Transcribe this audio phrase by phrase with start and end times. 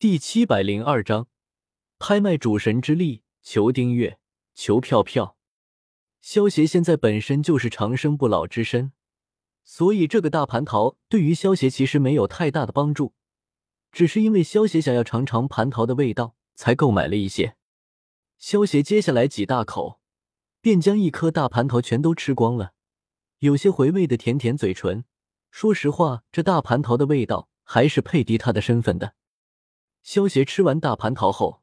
[0.00, 1.28] 第七百零二章，
[1.98, 4.18] 拍卖主神之力，求订阅，
[4.54, 5.36] 求票票。
[6.22, 8.92] 萧协现在本身就是长生不老之身，
[9.62, 13.12] 所以这个大蟠桃对于萧协其实没有太大的帮助，
[13.92, 17.56] 只是因为萧协想要尝尝蟠桃的味道，才购买了一些。
[18.38, 20.00] 萧协接下来几大口，
[20.62, 22.72] 便将一颗大蟠桃全都吃光了，
[23.40, 25.04] 有些回味的舔舔嘴唇。
[25.50, 29.14] 说实话，这大蟠桃的味道还是配敌他的身份的。
[30.02, 31.62] 萧协吃完大蟠桃后，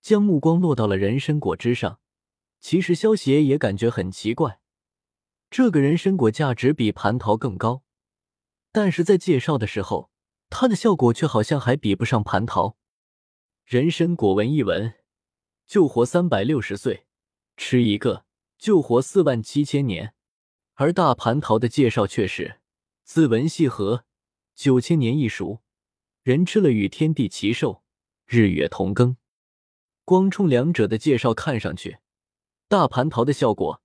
[0.00, 2.00] 将目光落到了人参果之上。
[2.58, 4.60] 其实萧协也感觉很奇怪，
[5.50, 7.82] 这个人参果价值比蟠桃更高，
[8.72, 10.10] 但是在介绍的时候，
[10.48, 12.76] 它的效果却好像还比不上蟠桃。
[13.64, 14.94] 人参果闻一闻，
[15.66, 17.06] 就活三百六十岁，
[17.56, 18.24] 吃一个
[18.58, 20.14] 就活四万七千年。
[20.74, 22.60] 而大蟠桃的介绍却是
[23.04, 24.04] 自闻细合，
[24.54, 25.62] 九千年一熟。
[26.26, 27.84] 人吃了与天地齐寿，
[28.26, 29.14] 日月同庚。
[30.04, 31.98] 光冲两者的介绍看上去，
[32.66, 33.80] 大蟠桃的效果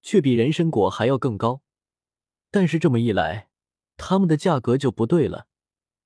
[0.00, 1.60] 却比人参果还要更高。
[2.50, 3.50] 但是这么一来，
[3.98, 5.46] 它们的价格就不对了。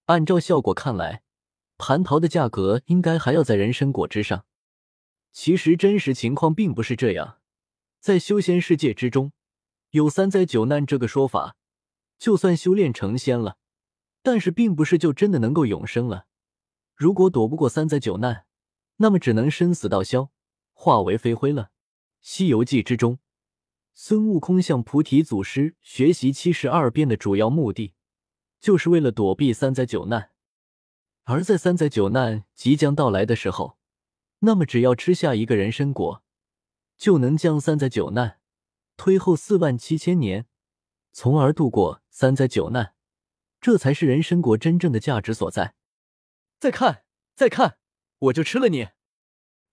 [0.07, 1.23] 按照效果看来，
[1.79, 4.47] 蟠桃的价格应该还要在人参果之上。
[5.31, 7.39] 其实真实情况并不是这样。
[8.01, 9.31] 在修仙世界之中，
[9.91, 11.55] 有三灾九难这个说法，
[12.19, 13.59] 就算修炼成仙了。
[14.23, 16.27] 但是并不是就真的能够永生了。
[16.95, 18.47] 如果躲不过三灾九难，
[18.97, 20.31] 那么只能生死道消，
[20.73, 21.65] 化为飞灰了。
[22.21, 23.21] 《西游记》之中，
[23.95, 27.95] 孙悟空向菩提祖师学习七十二变的主要目的，
[28.61, 30.31] 就是为了躲避三灾九难。
[31.25, 33.79] 而在三灾九难即将到来的时候，
[34.41, 36.23] 那么只要吃下一个人参果，
[36.97, 38.41] 就能将三灾九难
[38.97, 40.47] 推后四万七千年，
[41.13, 42.95] 从而度过三灾九难。
[43.61, 45.75] 这才是人参果真正的价值所在。
[46.59, 47.79] 再看，再看，
[48.19, 48.89] 我就吃了你！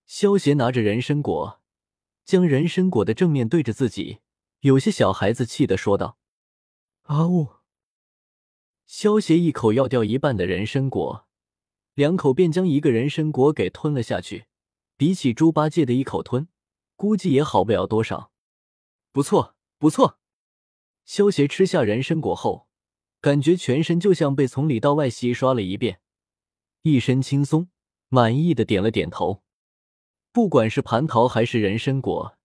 [0.06, 1.60] 萧协拿着人参果，
[2.24, 4.20] 将人参果的正面对着自己，
[4.60, 6.18] 有些小孩子气的说道
[7.02, 7.48] ：“啊呜！”
[8.86, 11.26] 萧协一口要掉一半的人参果，
[11.94, 14.46] 两口便将一个人参果给吞了下去。
[14.96, 16.48] 比起猪八戒的一口吞，
[16.94, 18.32] 估计也好不了多少。
[19.12, 20.18] 不错，不错。
[21.04, 22.68] 萧协吃下人参果后。
[23.26, 25.98] 感觉全身就像被从里到外洗刷了一遍，
[26.82, 27.68] 一身轻松，
[28.08, 29.42] 满意的点了点头。
[30.30, 32.38] 不管是蟠桃还是人参果，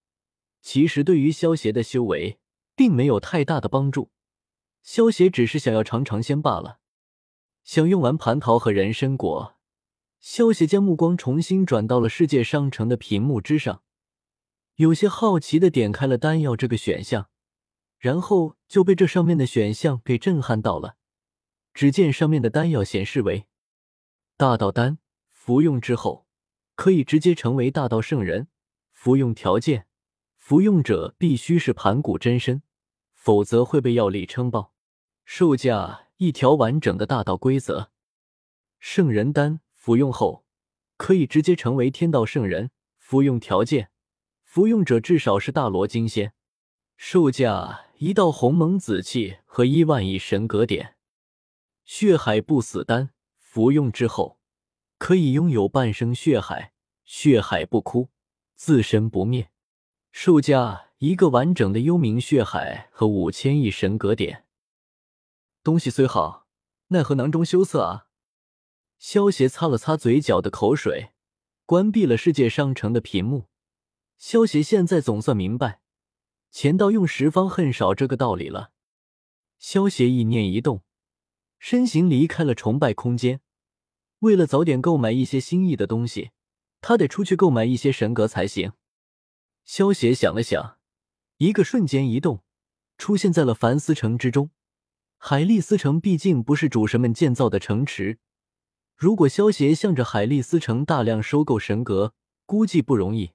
[0.59, 2.39] 其实对于萧协的修为
[2.75, 4.09] 并没有太大的帮助。
[4.81, 6.79] 萧协只是想要尝尝鲜罢了。
[7.63, 9.59] 享用完蟠桃和人参果，
[10.19, 13.83] 萧协将目光重新转到了世界商城的屏幕之上，
[14.77, 17.29] 有些好奇的点开了丹药这个选项。
[18.01, 20.97] 然后就被这上面的选项给震撼到了。
[21.71, 23.45] 只见上面的丹药显示为
[24.35, 24.97] 大道丹，
[25.29, 26.25] 服用之后
[26.73, 28.47] 可以直接成为大道圣人。
[28.91, 29.85] 服用条件：
[30.35, 32.63] 服用者必须是盘古真身，
[33.13, 34.73] 否则会被药力撑爆。
[35.23, 37.91] 售价：一条完整的大道规则。
[38.79, 40.43] 圣人丹，服用后
[40.97, 42.71] 可以直接成为天道圣人。
[42.97, 43.91] 服用条件：
[44.43, 46.33] 服用者至少是大罗金仙。
[46.97, 47.85] 售价。
[48.01, 50.95] 一道鸿蒙紫气和一万亿神格点，
[51.85, 54.39] 血海不死丹服用之后
[54.97, 56.73] 可以拥有半生血海，
[57.03, 58.09] 血海不枯，
[58.55, 59.51] 自身不灭。
[60.11, 64.47] 售价一个完整的幽冥血海和五千亿神格点。
[65.61, 66.47] 东西虽好，
[66.87, 68.07] 奈何囊中羞涩啊！
[68.97, 71.11] 萧协擦了擦嘴角的口水，
[71.67, 73.45] 关闭了世界商城的屏幕。
[74.17, 75.81] 萧协现在总算明白。
[76.51, 78.71] 钱到用十方恨少这个道理了。
[79.57, 80.83] 萧协意念一动，
[81.57, 83.41] 身形离开了崇拜空间。
[84.19, 86.31] 为了早点购买一些心意的东西，
[86.81, 88.73] 他得出去购买一些神格才行。
[89.63, 90.77] 萧协想了想，
[91.37, 92.43] 一个瞬间移动，
[92.97, 94.51] 出现在了凡思城之中。
[95.17, 98.19] 海利斯城毕竟不是主神们建造的城池，
[98.95, 102.15] 如果萧协向着海利斯城大量收购神格，
[102.45, 103.31] 估计不容易。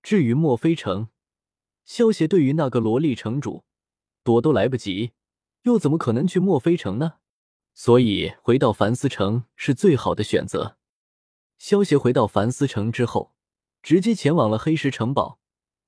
[0.00, 1.08] 至于墨菲城，
[1.84, 3.64] 萧协对于那个萝莉城主
[4.22, 5.12] 躲都来不及，
[5.62, 7.14] 又怎么可能去墨菲城呢？
[7.74, 10.76] 所以回到凡斯城是最好的选择。
[11.58, 13.34] 萧协回到凡斯城之后，
[13.82, 15.38] 直接前往了黑石城堡。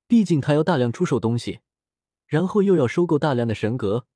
[0.07, 1.61] 毕竟他要大量出售东西，
[2.27, 4.07] 然后又要收购大量的神格。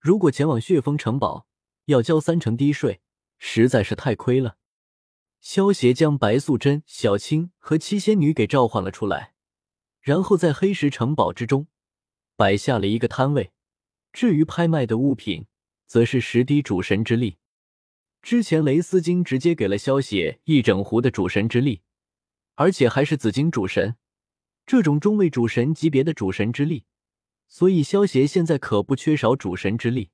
[0.00, 1.46] 如果前往血峰城堡，
[1.86, 3.00] 要交三成低税，
[3.38, 4.56] 实在是太亏了。
[5.40, 9.34] 萧协将白素贞、小青和七仙女给召唤了出来。
[10.08, 11.66] 然后在黑石城堡之中
[12.34, 13.52] 摆下了一个摊位，
[14.10, 15.44] 至于拍卖的物品，
[15.86, 17.36] 则是十滴主神之力。
[18.22, 21.82] 之前雷斯金直接给了萧协一整壶的主神之力，
[22.54, 23.96] 而且还是紫金主神，
[24.64, 26.86] 这种中位主神级别的主神之力，
[27.46, 30.08] 所以萧协现在可不缺少主神之力。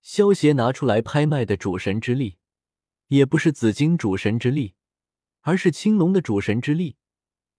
[0.00, 2.38] 萧协拿出来拍卖的主神之力，
[3.08, 4.72] 也不是紫金主神之力，
[5.42, 6.96] 而是青龙的主神之力。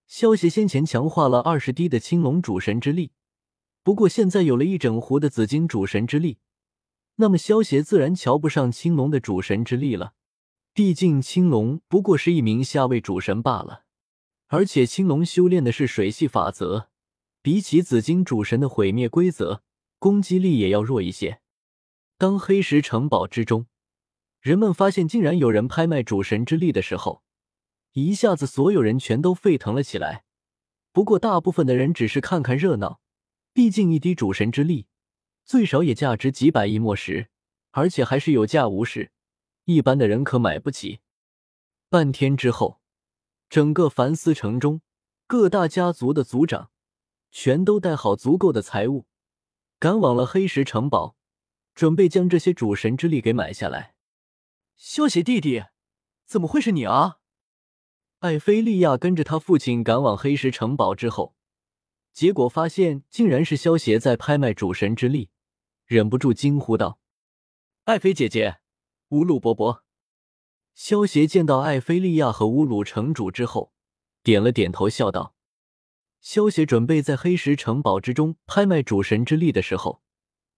[0.06, 3.12] 萧协先前强化了二十滴的青龙主神之力，
[3.84, 6.38] 不过现在有了一整壶的紫金主神之力。
[7.16, 10.14] 那么萧协自然瞧不上青龙的主神之力了，
[10.74, 13.84] 毕竟青龙不过是一名下位主神罢了，
[14.48, 16.90] 而且青龙修炼的是水系法则，
[17.42, 19.64] 比起紫金主神的毁灭规则，
[20.00, 21.40] 攻击力也要弱一些。
[22.18, 23.68] 当黑石城堡之中，
[24.40, 27.23] 人们发现竟然有人拍卖主神之力的时候，
[27.94, 30.26] 一下子所有人全都沸腾了起来。
[30.92, 33.00] 不过大部分的人只是看看热闹，
[33.54, 34.88] 毕竟一滴主神之力。
[35.44, 37.30] 最少也价值几百亿墨石，
[37.72, 39.12] 而且还是有价无市，
[39.66, 41.02] 一般的人可买不起。
[41.90, 42.80] 半天之后，
[43.50, 44.82] 整个凡斯城中
[45.28, 46.72] 各大家族的族长
[47.30, 49.06] 全都带好足够的财物，
[49.80, 51.16] 赶往了黑石城堡，
[51.76, 53.96] 准备将这些主神之力给买下来。
[54.76, 55.66] 萧邪弟弟，
[56.26, 57.18] 怎么会是你啊？
[58.24, 61.36] 艾菲利亚跟着他父亲赶往黑石城堡之后，
[62.14, 65.30] 结果发现竟然是萧邪在拍卖主神之力。
[65.86, 67.00] 忍不住惊呼道
[67.84, 68.60] ：“爱妃姐姐，
[69.10, 69.84] 乌鲁伯伯！”
[70.74, 73.74] 萧协见到艾菲利亚和乌鲁城主之后，
[74.24, 75.36] 点了点头，笑道
[76.22, 80.02] ：“萧协准备在黑石城堡之中拍卖主神之力的时候，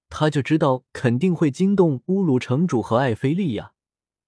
[0.09, 3.73] 他就知道肯定会惊动乌鲁城主和艾菲利亚。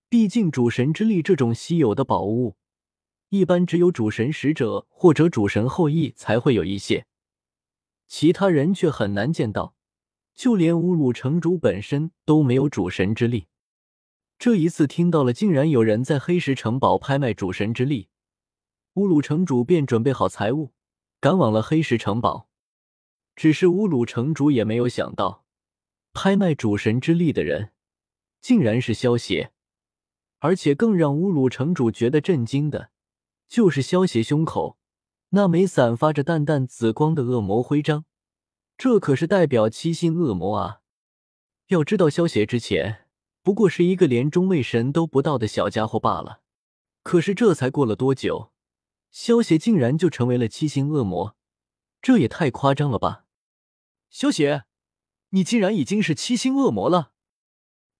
[0.10, 2.58] 毕竟主神之力这种稀有的宝物，
[3.30, 7.06] 一般只有主神使者或者主神后裔才会有一些，
[8.08, 9.76] 其他人却很难见到。”
[10.38, 13.48] 就连乌鲁城主本身都没有主神之力，
[14.38, 18.10] 这一次听到了，竟然有人在黑石城堡拍卖主神之力，
[18.94, 20.74] 乌鲁城主便准备好财物，
[21.20, 22.48] 赶往了黑石城堡。
[23.36, 25.44] 只是乌鲁城主也没有想到，
[26.14, 27.72] 拍卖主神之力的人
[28.40, 29.52] 竟然是萧邪，
[30.38, 32.92] 而且更让乌鲁城主觉得震惊的，
[33.48, 34.78] 就是萧邪胸口
[35.30, 38.06] 那枚散发着淡淡紫光的恶魔徽章。
[38.78, 40.82] 这可是代表七星恶魔啊！
[41.68, 43.08] 要知道，萧邪之前
[43.42, 46.42] 不过是一个连中位神都不到的小家伙罢了。
[47.02, 48.52] 可是这才过了多久，
[49.10, 51.36] 萧邪竟然就成为了七星恶魔，
[52.02, 53.26] 这也太夸张了吧！
[54.10, 54.66] 萧邪，
[55.30, 57.14] 你竟然已经是七星恶魔了？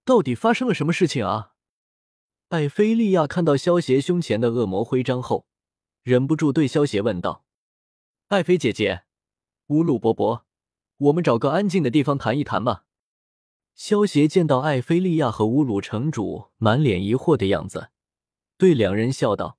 [0.06, 1.56] 到底发生了什么事情啊？
[2.50, 5.46] 艾菲利亚看到萧协胸前的恶魔徽章后，
[6.02, 7.44] 忍不住对萧协问道
[8.28, 9.04] ：“艾菲姐姐，
[9.68, 10.46] 乌鲁伯伯。”
[10.98, 12.86] 我们找个安静的地方谈一谈吧。
[13.76, 17.90] 萧协见到艾菲利亚和乌鲁城主满脸疑惑的样子，
[18.58, 19.57] 对两人笑道：“